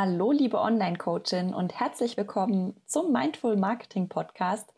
Hallo, 0.00 0.30
liebe 0.30 0.60
Online-Coachin 0.60 1.52
und 1.52 1.80
herzlich 1.80 2.16
willkommen 2.16 2.76
zum 2.86 3.10
Mindful 3.10 3.56
Marketing 3.56 4.08
Podcast. 4.08 4.72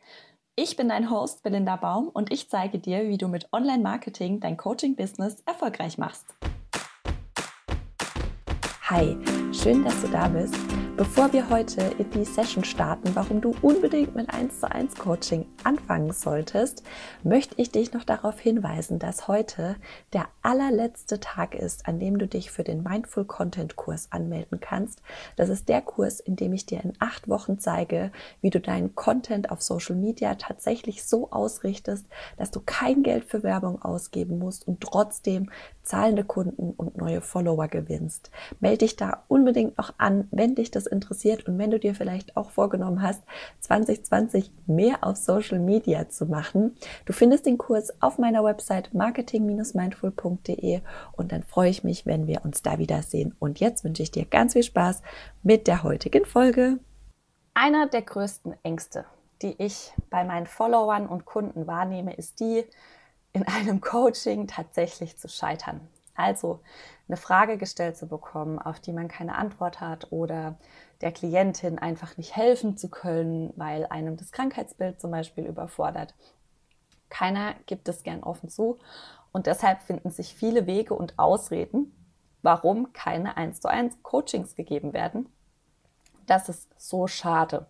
Ich 0.56 0.78
bin 0.78 0.88
dein 0.88 1.10
Host 1.10 1.42
Belinda 1.42 1.76
Baum 1.76 2.08
und 2.08 2.32
ich 2.32 2.48
zeige 2.48 2.78
dir, 2.78 3.06
wie 3.06 3.18
du 3.18 3.28
mit 3.28 3.46
Online-Marketing 3.52 4.40
dein 4.40 4.56
Coaching-Business 4.56 5.42
erfolgreich 5.44 5.98
machst. 5.98 6.24
Hi, 8.88 9.14
schön, 9.52 9.84
dass 9.84 10.00
du 10.00 10.08
da 10.08 10.26
bist. 10.26 10.56
Bevor 11.00 11.32
wir 11.32 11.48
heute 11.48 11.80
in 11.96 12.10
die 12.10 12.26
Session 12.26 12.62
starten, 12.62 13.14
warum 13.14 13.40
du 13.40 13.54
unbedingt 13.62 14.14
mit 14.14 14.28
1 14.28 14.60
zu 14.60 14.70
1 14.70 14.96
Coaching 14.96 15.46
anfangen 15.64 16.12
solltest, 16.12 16.82
möchte 17.22 17.54
ich 17.56 17.70
dich 17.70 17.94
noch 17.94 18.04
darauf 18.04 18.38
hinweisen, 18.38 18.98
dass 18.98 19.26
heute 19.26 19.76
der 20.12 20.28
allerletzte 20.42 21.18
Tag 21.18 21.54
ist, 21.54 21.88
an 21.88 22.00
dem 22.00 22.18
du 22.18 22.28
dich 22.28 22.50
für 22.50 22.64
den 22.64 22.82
Mindful 22.82 23.24
Content 23.24 23.76
Kurs 23.76 24.08
anmelden 24.10 24.60
kannst. 24.60 25.00
Das 25.36 25.48
ist 25.48 25.70
der 25.70 25.80
Kurs, 25.80 26.20
in 26.20 26.36
dem 26.36 26.52
ich 26.52 26.66
dir 26.66 26.84
in 26.84 26.92
acht 26.98 27.30
Wochen 27.30 27.58
zeige, 27.58 28.12
wie 28.42 28.50
du 28.50 28.60
deinen 28.60 28.94
Content 28.94 29.50
auf 29.50 29.62
Social 29.62 29.96
Media 29.96 30.34
tatsächlich 30.34 31.04
so 31.04 31.30
ausrichtest, 31.30 32.04
dass 32.36 32.50
du 32.50 32.60
kein 32.60 33.02
Geld 33.02 33.24
für 33.24 33.42
Werbung 33.42 33.80
ausgeben 33.80 34.38
musst 34.38 34.68
und 34.68 34.82
trotzdem 34.82 35.48
zahlende 35.82 36.24
Kunden 36.24 36.72
und 36.76 36.98
neue 36.98 37.22
Follower 37.22 37.68
gewinnst. 37.68 38.30
Melde 38.60 38.78
dich 38.78 38.96
da 38.96 39.24
unbedingt 39.28 39.78
noch 39.78 39.94
an, 39.96 40.28
wenn 40.30 40.54
dich 40.54 40.70
das 40.70 40.89
interessiert 40.92 41.46
und 41.46 41.58
wenn 41.58 41.70
du 41.70 41.78
dir 41.78 41.94
vielleicht 41.94 42.36
auch 42.36 42.50
vorgenommen 42.50 43.02
hast, 43.02 43.22
2020 43.60 44.50
mehr 44.66 44.98
auf 45.02 45.16
Social 45.16 45.58
Media 45.58 46.08
zu 46.08 46.26
machen. 46.26 46.76
Du 47.06 47.12
findest 47.12 47.46
den 47.46 47.58
Kurs 47.58 47.92
auf 48.00 48.18
meiner 48.18 48.44
Website 48.44 48.94
marketing-mindful.de 48.94 50.80
und 51.12 51.32
dann 51.32 51.42
freue 51.42 51.70
ich 51.70 51.84
mich, 51.84 52.06
wenn 52.06 52.26
wir 52.26 52.44
uns 52.44 52.62
da 52.62 52.78
wiedersehen. 52.78 53.34
Und 53.38 53.60
jetzt 53.60 53.84
wünsche 53.84 54.02
ich 54.02 54.10
dir 54.10 54.24
ganz 54.24 54.52
viel 54.54 54.62
Spaß 54.62 55.02
mit 55.42 55.66
der 55.66 55.82
heutigen 55.82 56.24
Folge. 56.24 56.78
Einer 57.54 57.88
der 57.88 58.02
größten 58.02 58.54
Ängste, 58.62 59.04
die 59.42 59.54
ich 59.58 59.92
bei 60.08 60.24
meinen 60.24 60.46
Followern 60.46 61.06
und 61.06 61.24
Kunden 61.24 61.66
wahrnehme, 61.66 62.14
ist 62.14 62.40
die, 62.40 62.64
in 63.32 63.46
einem 63.46 63.80
Coaching 63.80 64.46
tatsächlich 64.46 65.16
zu 65.16 65.28
scheitern. 65.28 65.80
Also 66.20 66.60
eine 67.08 67.16
Frage 67.16 67.56
gestellt 67.56 67.96
zu 67.96 68.06
bekommen, 68.06 68.58
auf 68.58 68.78
die 68.78 68.92
man 68.92 69.08
keine 69.08 69.36
Antwort 69.36 69.80
hat 69.80 70.12
oder 70.12 70.58
der 71.00 71.12
Klientin 71.12 71.78
einfach 71.78 72.16
nicht 72.18 72.36
helfen 72.36 72.76
zu 72.76 72.90
können, 72.90 73.52
weil 73.56 73.86
einem 73.86 74.16
das 74.16 74.30
Krankheitsbild 74.30 75.00
zum 75.00 75.10
Beispiel 75.10 75.46
überfordert. 75.46 76.14
Keiner 77.08 77.54
gibt 77.66 77.88
es 77.88 78.02
gern 78.02 78.22
offen 78.22 78.50
zu 78.50 78.78
und 79.32 79.46
deshalb 79.46 79.82
finden 79.82 80.10
sich 80.10 80.34
viele 80.34 80.66
Wege 80.66 80.94
und 80.94 81.18
Ausreden, 81.18 81.92
warum 82.42 82.92
keine 82.92 83.36
1 83.36 83.60
zu 83.60 83.68
1 83.68 84.02
Coachings 84.02 84.54
gegeben 84.54 84.92
werden. 84.92 85.26
Das 86.26 86.48
ist 86.48 86.68
so 86.76 87.06
schade. 87.06 87.66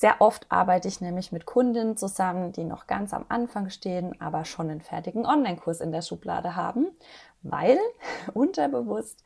Sehr 0.00 0.20
oft 0.20 0.46
arbeite 0.48 0.86
ich 0.86 1.00
nämlich 1.00 1.32
mit 1.32 1.44
Kundinnen 1.44 1.96
zusammen, 1.96 2.52
die 2.52 2.62
noch 2.62 2.86
ganz 2.86 3.12
am 3.12 3.24
Anfang 3.28 3.68
stehen, 3.68 4.14
aber 4.20 4.44
schon 4.44 4.70
einen 4.70 4.80
fertigen 4.80 5.26
Online-Kurs 5.26 5.80
in 5.80 5.90
der 5.90 6.02
Schublade 6.02 6.54
haben, 6.54 6.86
weil 7.42 7.80
unterbewusst 8.32 9.24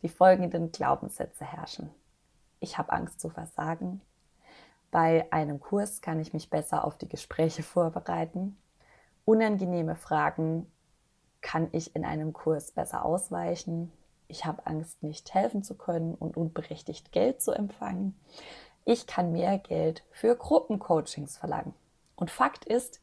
die 0.00 0.08
folgenden 0.08 0.72
Glaubenssätze 0.72 1.44
herrschen. 1.44 1.90
Ich 2.58 2.78
habe 2.78 2.92
Angst 2.92 3.20
zu 3.20 3.28
versagen. 3.28 4.00
Bei 4.90 5.30
einem 5.30 5.60
Kurs 5.60 6.00
kann 6.00 6.18
ich 6.20 6.32
mich 6.32 6.48
besser 6.48 6.86
auf 6.86 6.96
die 6.96 7.08
Gespräche 7.10 7.62
vorbereiten. 7.62 8.56
Unangenehme 9.26 9.94
Fragen 9.94 10.72
kann 11.42 11.68
ich 11.72 11.94
in 11.94 12.06
einem 12.06 12.32
Kurs 12.32 12.72
besser 12.72 13.04
ausweichen. 13.04 13.92
Ich 14.28 14.46
habe 14.46 14.66
Angst, 14.66 15.02
nicht 15.02 15.34
helfen 15.34 15.62
zu 15.62 15.74
können 15.74 16.14
und 16.14 16.38
unberechtigt 16.38 17.12
Geld 17.12 17.42
zu 17.42 17.52
empfangen 17.52 18.18
ich 18.84 19.06
kann 19.06 19.32
mehr 19.32 19.58
Geld 19.58 20.04
für 20.10 20.36
Gruppencoachings 20.36 21.36
verlangen. 21.36 21.74
Und 22.16 22.30
Fakt 22.30 22.64
ist, 22.64 23.00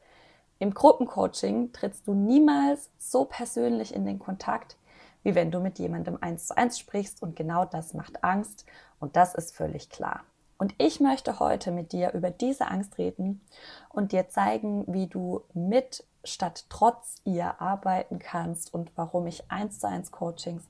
im 0.59 0.73
Gruppencoaching 0.73 1.73
trittst 1.73 2.07
du 2.07 2.13
niemals 2.13 2.89
so 2.97 3.25
persönlich 3.25 3.95
in 3.95 4.05
den 4.05 4.19
Kontakt, 4.19 4.77
wie 5.23 5.35
wenn 5.35 5.51
du 5.51 5.59
mit 5.59 5.79
jemandem 5.79 6.17
eins 6.21 6.47
zu 6.47 6.57
eins 6.57 6.77
sprichst 6.77 7.21
und 7.21 7.35
genau 7.35 7.65
das 7.65 7.93
macht 7.93 8.23
Angst 8.23 8.65
und 8.99 9.15
das 9.15 9.33
ist 9.33 9.55
völlig 9.55 9.89
klar. 9.89 10.21
Und 10.57 10.75
ich 10.77 10.99
möchte 10.99 11.39
heute 11.39 11.71
mit 11.71 11.91
dir 11.91 12.13
über 12.13 12.29
diese 12.29 12.67
Angst 12.67 12.99
reden 12.99 13.41
und 13.89 14.11
dir 14.11 14.29
zeigen, 14.29 14.85
wie 14.87 15.07
du 15.07 15.41
mit 15.55 16.03
statt 16.23 16.65
trotz 16.69 17.21
ihr 17.23 17.59
arbeiten 17.59 18.19
kannst 18.19 18.71
und 18.71 18.91
warum 18.95 19.25
ich 19.25 19.49
eins 19.49 19.79
zu 19.79 19.87
eins 19.87 20.11
Coachings 20.11 20.63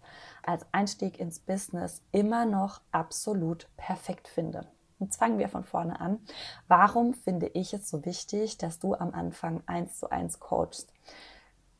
als 0.44 0.66
Einstieg 0.72 1.20
ins 1.20 1.40
Business 1.40 2.02
immer 2.14 2.46
noch 2.46 2.80
absolut 2.94 3.68
perfekt 3.76 4.30
finde. 4.30 4.66
Jetzt 5.02 5.18
fangen 5.18 5.40
wir 5.40 5.50
von 5.50 5.64
vorne 5.64 6.00
an. 6.00 6.20
Warum 6.68 7.16
finde 7.16 7.48
ich 7.48 7.74
es 7.74 7.90
so 7.90 8.06
wichtig, 8.06 8.60
dass 8.60 8.78
du 8.78 8.94
am 8.94 9.16
Anfang 9.16 9.64
eins 9.66 9.98
zu 9.98 10.12
eins 10.12 10.40
coachst? 10.40 10.94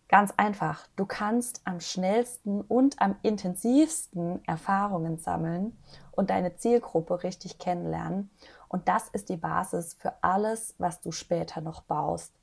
Ganz 0.10 0.34
einfach, 0.38 0.88
du 0.96 1.06
kannst 1.06 1.62
am 1.64 1.80
schnellsten 1.80 2.62
und 2.62 3.00
am 3.00 3.16
intensivsten 3.22 4.44
Erfahrungen 4.46 5.20
sammeln 5.20 5.78
und 6.12 6.32
deine 6.32 6.56
Zielgruppe 6.58 7.22
richtig 7.22 7.60
kennenlernen. 7.60 8.32
Und 8.68 8.88
das 8.88 9.08
ist 9.10 9.30
die 9.30 9.38
Basis 9.38 9.94
für 9.94 10.16
alles, 10.24 10.74
was 10.80 11.00
du 11.00 11.12
später 11.12 11.62
noch 11.62 11.84
baust. 11.84 12.34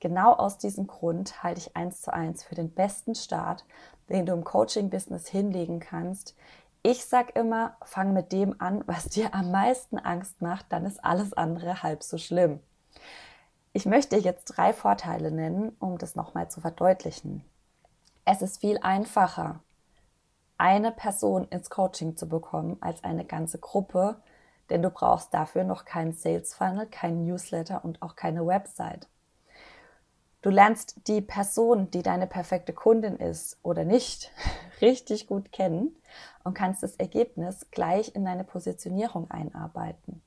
Genau 0.00 0.34
aus 0.34 0.58
diesem 0.58 0.86
Grund 0.86 1.42
halte 1.42 1.60
ich 1.60 1.76
eins 1.76 2.02
zu 2.02 2.12
eins 2.12 2.44
für 2.44 2.54
den 2.54 2.70
besten 2.70 3.14
Start, 3.14 3.64
den 4.10 4.26
du 4.26 4.34
im 4.34 4.44
Coaching-Business 4.44 5.26
hinlegen 5.28 5.80
kannst, 5.80 6.36
ich 6.86 7.04
sag 7.04 7.34
immer, 7.34 7.76
fang 7.82 8.12
mit 8.12 8.30
dem 8.30 8.60
an, 8.60 8.84
was 8.86 9.08
dir 9.08 9.34
am 9.34 9.50
meisten 9.50 9.98
Angst 9.98 10.40
macht, 10.40 10.66
dann 10.68 10.86
ist 10.86 11.04
alles 11.04 11.32
andere 11.32 11.82
halb 11.82 12.04
so 12.04 12.16
schlimm. 12.16 12.60
Ich 13.72 13.86
möchte 13.86 14.16
jetzt 14.16 14.44
drei 14.44 14.72
Vorteile 14.72 15.32
nennen, 15.32 15.76
um 15.80 15.98
das 15.98 16.14
nochmal 16.14 16.48
zu 16.48 16.60
verdeutlichen. 16.60 17.44
Es 18.24 18.40
ist 18.40 18.60
viel 18.60 18.78
einfacher, 18.78 19.58
eine 20.58 20.92
Person 20.92 21.48
ins 21.48 21.70
Coaching 21.70 22.16
zu 22.16 22.28
bekommen 22.28 22.76
als 22.80 23.02
eine 23.02 23.24
ganze 23.24 23.58
Gruppe, 23.58 24.22
denn 24.70 24.80
du 24.80 24.90
brauchst 24.90 25.34
dafür 25.34 25.64
noch 25.64 25.86
keinen 25.86 26.12
Sales 26.12 26.54
Funnel, 26.54 26.86
keinen 26.86 27.26
Newsletter 27.26 27.84
und 27.84 28.00
auch 28.00 28.14
keine 28.14 28.46
Website. 28.46 29.08
Du 30.40 30.50
lernst 30.50 31.08
die 31.08 31.20
Person, 31.20 31.90
die 31.90 32.04
deine 32.04 32.28
perfekte 32.28 32.72
Kundin 32.72 33.16
ist 33.16 33.58
oder 33.64 33.84
nicht, 33.84 34.30
richtig 34.80 35.26
gut 35.26 35.50
kennen 35.50 35.96
und 36.46 36.54
kannst 36.54 36.84
das 36.84 36.94
Ergebnis 36.94 37.66
gleich 37.72 38.14
in 38.14 38.24
deine 38.24 38.44
Positionierung 38.44 39.28
einarbeiten. 39.30 40.22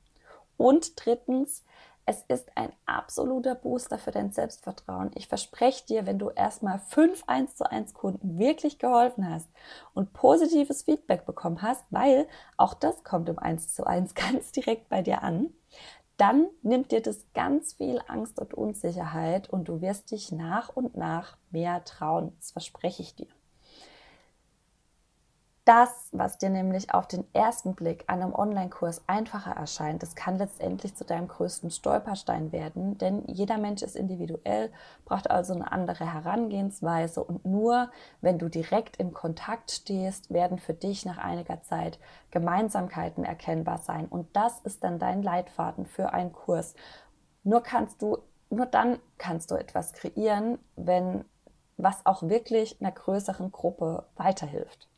Und 0.58 1.06
drittens, 1.06 1.64
es 2.06 2.24
ist 2.28 2.52
ein 2.58 2.74
absoluter 2.86 3.56
Booster 3.56 3.98
für 3.98 4.12
dein 4.12 4.34
Selbstvertrauen. 4.34 5.12
Ich 5.16 5.30
verspreche 5.30 5.86
dir, 5.86 6.06
wenn 6.06 6.20
du 6.20 6.30
erstmal 6.30 6.80
fünf 6.80 7.24
1 7.28 7.56
zu 7.56 7.72
1 7.72 7.94
Kunden 7.94 8.38
wirklich 8.38 8.80
geholfen 8.80 9.30
hast 9.30 9.48
und 9.94 10.12
positives 10.12 10.84
Feedback 10.84 11.26
bekommen 11.26 11.62
hast, 11.62 11.86
weil 11.90 12.28
auch 12.58 12.74
das 12.74 13.06
kommt 13.06 13.30
im 13.30 13.40
1 13.40 13.74
zu 13.74 13.88
1 13.88 14.14
ganz 14.14 14.52
direkt 14.52 14.90
bei 14.90 15.02
dir 15.02 15.24
an, 15.24 15.54
dann 16.18 16.50
nimmt 16.64 16.92
dir 16.92 17.02
das 17.02 17.26
ganz 17.34 17.72
viel 17.74 18.02
Angst 18.08 18.40
und 18.40 18.54
Unsicherheit 18.54 19.50
und 19.50 19.70
du 19.70 19.80
wirst 19.80 20.12
dich 20.12 20.34
nach 20.34 20.68
und 20.68 20.98
nach 20.98 21.38
mehr 21.50 21.86
trauen. 21.86 22.34
Das 22.40 22.52
verspreche 22.52 23.04
ich 23.04 23.16
dir. 23.16 23.28
Das, 25.70 26.10
was 26.14 26.40
dir 26.40 26.50
nämlich 26.50 26.96
auf 26.96 27.06
den 27.06 27.26
ersten 27.32 27.76
Blick 27.76 28.04
an 28.08 28.24
einem 28.24 28.34
Online-Kurs 28.34 29.04
einfacher 29.06 29.52
erscheint, 29.52 30.02
das 30.02 30.16
kann 30.16 30.40
letztendlich 30.40 30.96
zu 30.96 31.06
deinem 31.06 31.28
größten 31.28 31.70
Stolperstein 31.70 32.52
werden, 32.52 32.98
denn 32.98 33.24
jeder 33.28 33.60
Mensch 33.60 33.84
ist 33.84 33.96
individuell, 33.96 34.72
braucht 35.06 35.30
also 35.30 35.54
eine 35.54 35.72
andere 35.72 36.12
Herangehensweise 36.12 37.24
und 37.24 37.46
nur 37.46 37.92
wenn 38.20 38.40
du 38.40 38.50
direkt 38.50 38.98
im 38.98 39.14
Kontakt 39.14 39.70
stehst, 39.70 40.34
werden 40.34 40.58
für 40.58 40.74
dich 40.74 41.06
nach 41.06 41.20
einiger 41.20 41.62
Zeit 41.62 42.00
Gemeinsamkeiten 42.32 43.24
erkennbar 43.24 43.78
sein 43.78 44.08
und 44.08 44.36
das 44.36 44.62
ist 44.62 44.84
dann 44.84 44.98
dein 44.98 45.22
Leitfaden 45.22 45.86
für 45.86 46.14
einen 46.14 46.34
Kurs. 46.34 46.74
Nur 47.44 47.62
kannst 47.62 48.02
du, 48.02 48.18
nur 48.50 48.66
dann 48.66 48.98
kannst 49.20 49.52
du 49.52 49.56
etwas 49.56 49.94
kreieren, 49.94 50.58
wenn 50.76 51.26
was 51.78 52.08
auch 52.08 52.24
wirklich 52.24 52.82
einer 52.82 52.92
größeren 52.92 53.52
Gruppe 53.52 54.08
weiterhilft 54.16 54.90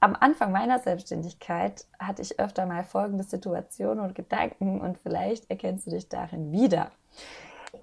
am 0.00 0.16
Anfang 0.18 0.52
meiner 0.52 0.78
Selbstständigkeit 0.78 1.86
hatte 1.98 2.22
ich 2.22 2.38
öfter 2.38 2.66
mal 2.66 2.84
folgende 2.84 3.24
Situationen 3.24 4.04
und 4.04 4.14
Gedanken 4.14 4.80
und 4.80 4.98
vielleicht 4.98 5.50
erkennst 5.50 5.86
du 5.86 5.90
dich 5.90 6.08
darin 6.08 6.52
wieder. 6.52 6.92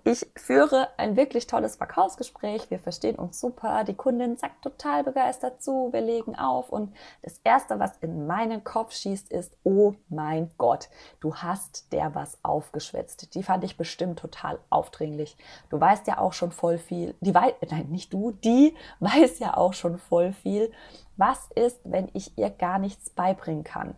Ich 0.07 0.27
führe 0.35 0.89
ein 0.97 1.17
wirklich 1.17 1.47
tolles 1.47 1.77
Verkaufsgespräch. 1.77 2.69
Wir 2.69 2.77
verstehen 2.77 3.15
uns 3.15 3.39
super. 3.39 3.83
Die 3.83 3.95
Kundin 3.95 4.37
sagt 4.37 4.61
total 4.61 5.03
begeistert 5.03 5.63
zu. 5.63 5.91
Wir 5.93 6.01
legen 6.01 6.35
auf. 6.35 6.69
Und 6.69 6.93
das 7.23 7.41
Erste, 7.43 7.79
was 7.79 7.97
in 8.01 8.27
meinen 8.27 8.63
Kopf 8.63 8.93
schießt, 8.93 9.31
ist, 9.31 9.57
oh 9.63 9.95
mein 10.07 10.51
Gott, 10.59 10.89
du 11.21 11.35
hast 11.37 11.91
der 11.91 12.13
was 12.13 12.37
aufgeschwätzt. 12.43 13.33
Die 13.33 13.41
fand 13.41 13.63
ich 13.63 13.77
bestimmt 13.77 14.19
total 14.19 14.59
aufdringlich. 14.69 15.37
Du 15.71 15.81
weißt 15.81 16.05
ja 16.05 16.19
auch 16.19 16.33
schon 16.33 16.51
voll 16.51 16.77
viel. 16.77 17.15
Die 17.21 17.33
weiß, 17.33 17.53
nein, 17.71 17.87
nicht 17.89 18.13
du, 18.13 18.29
die 18.29 18.75
weiß 18.99 19.39
ja 19.39 19.57
auch 19.57 19.73
schon 19.73 19.97
voll 19.97 20.33
viel. 20.33 20.71
Was 21.17 21.49
ist, 21.55 21.79
wenn 21.83 22.09
ich 22.13 22.37
ihr 22.37 22.51
gar 22.51 22.77
nichts 22.77 23.09
beibringen 23.09 23.63
kann? 23.63 23.95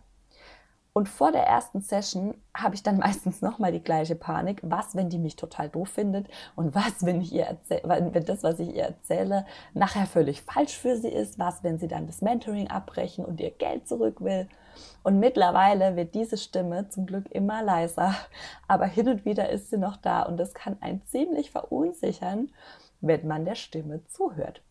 Und 0.98 1.08
vor 1.08 1.30
der 1.30 1.44
ersten 1.44 1.80
Session 1.80 2.34
habe 2.52 2.74
ich 2.74 2.82
dann 2.82 2.98
meistens 2.98 3.40
nochmal 3.40 3.70
die 3.70 3.84
gleiche 3.84 4.16
Panik. 4.16 4.58
Was, 4.64 4.96
wenn 4.96 5.08
die 5.08 5.20
mich 5.20 5.36
total 5.36 5.68
doof 5.68 5.90
findet? 5.90 6.26
Und 6.56 6.74
was, 6.74 6.92
wenn 7.06 7.20
ich 7.20 7.32
ihr 7.32 7.44
erzähle, 7.44 7.82
wenn 8.12 8.24
das, 8.24 8.42
was 8.42 8.58
ich 8.58 8.74
ihr 8.74 8.82
erzähle, 8.82 9.46
nachher 9.74 10.06
völlig 10.06 10.42
falsch 10.42 10.76
für 10.76 10.96
sie 10.96 11.06
ist? 11.06 11.38
Was, 11.38 11.62
wenn 11.62 11.78
sie 11.78 11.86
dann 11.86 12.08
das 12.08 12.20
Mentoring 12.20 12.66
abbrechen 12.66 13.24
und 13.24 13.38
ihr 13.38 13.52
Geld 13.52 13.86
zurück 13.86 14.20
will? 14.20 14.48
Und 15.04 15.20
mittlerweile 15.20 15.94
wird 15.94 16.16
diese 16.16 16.36
Stimme 16.36 16.88
zum 16.88 17.06
Glück 17.06 17.30
immer 17.30 17.62
leiser. 17.62 18.16
Aber 18.66 18.86
hin 18.86 19.08
und 19.08 19.24
wieder 19.24 19.50
ist 19.50 19.70
sie 19.70 19.78
noch 19.78 19.98
da 19.98 20.22
und 20.22 20.36
das 20.36 20.52
kann 20.52 20.78
einen 20.80 21.04
ziemlich 21.04 21.52
verunsichern, 21.52 22.50
wenn 23.00 23.24
man 23.24 23.44
der 23.44 23.54
Stimme 23.54 24.04
zuhört. 24.08 24.62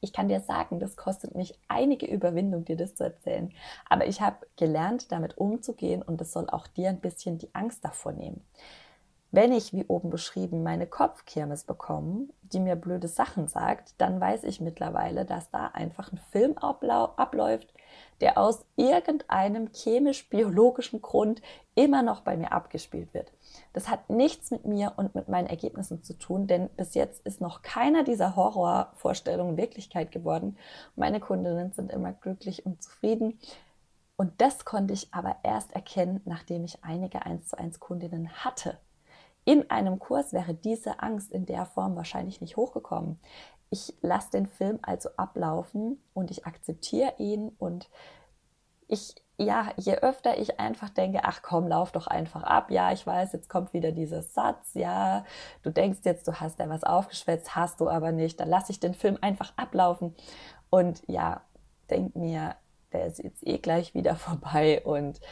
Ich 0.00 0.12
kann 0.12 0.28
dir 0.28 0.40
sagen, 0.40 0.80
das 0.80 0.96
kostet 0.96 1.34
mich 1.34 1.58
einige 1.68 2.06
Überwindung, 2.06 2.64
dir 2.64 2.76
das 2.76 2.94
zu 2.94 3.04
erzählen. 3.04 3.52
Aber 3.88 4.06
ich 4.06 4.20
habe 4.20 4.46
gelernt, 4.56 5.12
damit 5.12 5.38
umzugehen 5.38 6.02
und 6.02 6.20
es 6.20 6.32
soll 6.32 6.48
auch 6.50 6.66
dir 6.66 6.88
ein 6.90 7.00
bisschen 7.00 7.38
die 7.38 7.54
Angst 7.54 7.84
davor 7.84 8.12
nehmen. 8.12 8.42
Wenn 9.30 9.52
ich, 9.52 9.74
wie 9.74 9.84
oben 9.84 10.08
beschrieben, 10.08 10.62
meine 10.62 10.86
Kopfkirmes 10.86 11.64
bekomme, 11.64 12.28
die 12.40 12.60
mir 12.60 12.76
blöde 12.76 13.08
Sachen 13.08 13.46
sagt, 13.46 13.94
dann 13.98 14.22
weiß 14.22 14.44
ich 14.44 14.62
mittlerweile, 14.62 15.26
dass 15.26 15.50
da 15.50 15.66
einfach 15.66 16.10
ein 16.10 16.20
Film 16.30 16.56
abläuft, 16.56 17.74
der 18.22 18.38
aus 18.38 18.64
irgendeinem 18.76 19.68
chemisch-biologischen 19.70 21.02
Grund 21.02 21.42
immer 21.74 22.02
noch 22.02 22.22
bei 22.22 22.38
mir 22.38 22.52
abgespielt 22.52 23.12
wird. 23.12 23.30
Das 23.74 23.90
hat 23.90 24.08
nichts 24.08 24.50
mit 24.50 24.64
mir 24.64 24.94
und 24.96 25.14
mit 25.14 25.28
meinen 25.28 25.46
Ergebnissen 25.46 26.02
zu 26.02 26.14
tun, 26.14 26.46
denn 26.46 26.70
bis 26.70 26.94
jetzt 26.94 27.24
ist 27.26 27.42
noch 27.42 27.60
keiner 27.60 28.04
dieser 28.04 28.34
Horrorvorstellungen 28.34 29.58
Wirklichkeit 29.58 30.10
geworden. 30.10 30.56
Meine 30.96 31.20
Kundinnen 31.20 31.72
sind 31.72 31.92
immer 31.92 32.14
glücklich 32.14 32.64
und 32.64 32.82
zufrieden. 32.82 33.38
Und 34.16 34.40
das 34.40 34.64
konnte 34.64 34.94
ich 34.94 35.12
aber 35.12 35.36
erst 35.42 35.74
erkennen, 35.74 36.22
nachdem 36.24 36.64
ich 36.64 36.82
einige 36.82 37.26
1 37.26 37.48
zu 37.48 37.58
1 37.58 37.78
Kundinnen 37.78 38.30
hatte. 38.42 38.78
In 39.48 39.70
einem 39.70 39.98
Kurs 39.98 40.34
wäre 40.34 40.52
diese 40.52 41.00
Angst 41.00 41.32
in 41.32 41.46
der 41.46 41.64
Form 41.64 41.96
wahrscheinlich 41.96 42.42
nicht 42.42 42.58
hochgekommen. 42.58 43.18
Ich 43.70 43.94
lasse 44.02 44.30
den 44.32 44.46
Film 44.46 44.78
also 44.82 45.08
ablaufen 45.16 46.02
und 46.12 46.30
ich 46.30 46.44
akzeptiere 46.44 47.14
ihn 47.16 47.48
und 47.58 47.88
ich, 48.88 49.14
ja, 49.38 49.72
je 49.78 49.94
öfter 49.94 50.36
ich 50.36 50.60
einfach 50.60 50.90
denke, 50.90 51.20
ach 51.22 51.40
komm, 51.40 51.66
lauf 51.66 51.92
doch 51.92 52.08
einfach 52.08 52.42
ab. 52.42 52.70
Ja, 52.70 52.92
ich 52.92 53.06
weiß, 53.06 53.32
jetzt 53.32 53.48
kommt 53.48 53.72
wieder 53.72 53.90
dieser 53.90 54.20
Satz. 54.20 54.74
Ja, 54.74 55.24
du 55.62 55.70
denkst 55.70 56.00
jetzt, 56.04 56.28
du 56.28 56.38
hast 56.38 56.60
da 56.60 56.68
was 56.68 56.84
aufgeschwätzt, 56.84 57.56
hast 57.56 57.80
du 57.80 57.88
aber 57.88 58.12
nicht. 58.12 58.38
Dann 58.40 58.50
lasse 58.50 58.70
ich 58.70 58.80
den 58.80 58.92
Film 58.92 59.16
einfach 59.22 59.54
ablaufen 59.56 60.14
und 60.68 61.00
ja, 61.06 61.40
denk 61.88 62.14
mir, 62.16 62.54
der 62.92 63.06
ist 63.06 63.18
jetzt 63.24 63.46
eh 63.46 63.56
gleich 63.56 63.94
wieder 63.94 64.14
vorbei 64.16 64.82
und 64.84 65.22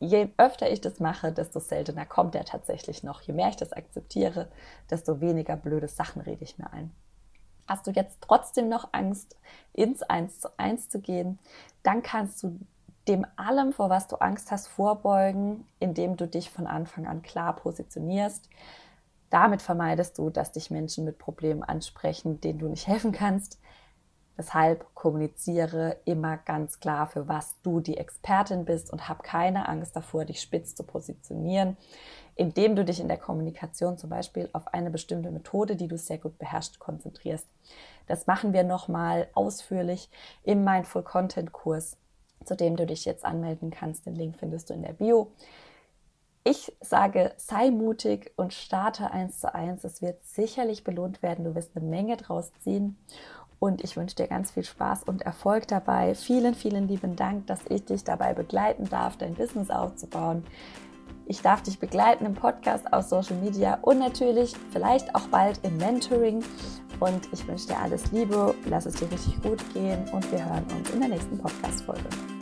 je 0.00 0.30
öfter 0.38 0.70
ich 0.70 0.80
das 0.80 0.98
mache, 0.98 1.30
desto 1.30 1.60
seltener 1.60 2.06
kommt 2.06 2.34
er 2.34 2.44
tatsächlich 2.44 3.04
noch. 3.04 3.20
Je 3.20 3.34
mehr 3.34 3.50
ich 3.50 3.56
das 3.56 3.72
akzeptiere, 3.72 4.48
desto 4.90 5.20
weniger 5.20 5.56
blöde 5.56 5.88
Sachen 5.88 6.22
rede 6.22 6.42
ich 6.42 6.58
mir 6.58 6.72
ein. 6.72 6.90
Hast 7.68 7.86
du 7.86 7.92
jetzt 7.92 8.18
trotzdem 8.22 8.68
noch 8.68 8.88
Angst, 8.92 9.36
ins 9.74 10.02
Eins 10.02 10.40
zu 10.40 10.48
eins 10.58 10.88
zu 10.88 11.00
gehen, 11.00 11.38
dann 11.84 12.02
kannst 12.02 12.42
du 12.42 12.58
dem 13.06 13.26
allem, 13.36 13.72
vor 13.72 13.90
was 13.90 14.08
du 14.08 14.16
Angst 14.16 14.50
hast, 14.50 14.66
vorbeugen, 14.68 15.66
indem 15.78 16.16
du 16.16 16.26
dich 16.26 16.50
von 16.50 16.66
Anfang 16.66 17.06
an 17.06 17.22
klar 17.22 17.54
positionierst. 17.54 18.48
Damit 19.28 19.62
vermeidest 19.62 20.18
du, 20.18 20.30
dass 20.30 20.52
dich 20.52 20.70
Menschen 20.70 21.04
mit 21.04 21.18
Problemen 21.18 21.62
ansprechen, 21.62 22.40
denen 22.40 22.58
du 22.58 22.68
nicht 22.68 22.86
helfen 22.86 23.12
kannst. 23.12 23.60
Deshalb 24.40 24.94
kommuniziere 24.94 25.98
immer 26.06 26.38
ganz 26.38 26.80
klar, 26.80 27.06
für 27.06 27.28
was 27.28 27.60
du 27.62 27.80
die 27.80 27.98
Expertin 27.98 28.64
bist 28.64 28.90
und 28.90 29.06
hab 29.06 29.22
keine 29.22 29.68
Angst 29.68 29.94
davor, 29.94 30.24
dich 30.24 30.40
spitz 30.40 30.74
zu 30.74 30.82
positionieren, 30.82 31.76
indem 32.36 32.74
du 32.74 32.82
dich 32.82 33.00
in 33.00 33.08
der 33.08 33.18
Kommunikation 33.18 33.98
zum 33.98 34.08
Beispiel 34.08 34.48
auf 34.54 34.72
eine 34.72 34.90
bestimmte 34.90 35.30
Methode, 35.30 35.76
die 35.76 35.88
du 35.88 35.98
sehr 35.98 36.16
gut 36.16 36.38
beherrschst, 36.38 36.78
konzentrierst. 36.78 37.46
Das 38.06 38.26
machen 38.26 38.54
wir 38.54 38.64
nochmal 38.64 39.28
ausführlich 39.34 40.08
im 40.42 40.64
Mindful 40.64 41.02
Content 41.02 41.52
Kurs, 41.52 41.98
zu 42.42 42.56
dem 42.56 42.76
du 42.76 42.86
dich 42.86 43.04
jetzt 43.04 43.26
anmelden 43.26 43.70
kannst. 43.70 44.06
Den 44.06 44.14
Link 44.14 44.38
findest 44.38 44.70
du 44.70 44.72
in 44.72 44.80
der 44.80 44.94
Bio. 44.94 45.32
Ich 46.42 46.74
sage, 46.80 47.34
sei 47.36 47.70
mutig 47.70 48.32
und 48.36 48.54
starte 48.54 49.10
eins 49.10 49.40
zu 49.40 49.54
eins. 49.54 49.84
Es 49.84 50.00
wird 50.00 50.24
sicherlich 50.24 50.84
belohnt 50.84 51.22
werden. 51.22 51.44
Du 51.44 51.54
wirst 51.54 51.76
eine 51.76 51.84
Menge 51.84 52.16
draus 52.16 52.50
ziehen. 52.60 52.96
Und 53.60 53.84
ich 53.84 53.96
wünsche 53.96 54.16
dir 54.16 54.26
ganz 54.26 54.50
viel 54.50 54.64
Spaß 54.64 55.04
und 55.04 55.22
Erfolg 55.22 55.68
dabei. 55.68 56.14
Vielen, 56.14 56.54
vielen 56.54 56.88
lieben 56.88 57.14
Dank, 57.14 57.46
dass 57.46 57.60
ich 57.68 57.84
dich 57.84 58.02
dabei 58.02 58.32
begleiten 58.32 58.88
darf, 58.88 59.18
dein 59.18 59.34
Business 59.34 59.70
aufzubauen. 59.70 60.44
Ich 61.26 61.42
darf 61.42 61.62
dich 61.62 61.78
begleiten 61.78 62.24
im 62.24 62.34
Podcast 62.34 62.92
auf 62.92 63.04
Social 63.04 63.36
Media 63.36 63.78
und 63.82 63.98
natürlich 63.98 64.54
vielleicht 64.72 65.14
auch 65.14 65.28
bald 65.28 65.60
im 65.62 65.76
Mentoring. 65.76 66.42
Und 66.98 67.28
ich 67.32 67.46
wünsche 67.46 67.68
dir 67.68 67.78
alles 67.78 68.10
Liebe, 68.10 68.54
lass 68.64 68.86
es 68.86 68.94
dir 68.94 69.10
richtig 69.12 69.40
gut 69.42 69.62
gehen 69.72 70.08
und 70.12 70.30
wir 70.32 70.44
hören 70.44 70.64
uns 70.76 70.90
in 70.90 71.00
der 71.00 71.10
nächsten 71.10 71.38
Podcast-Folge. 71.38 72.39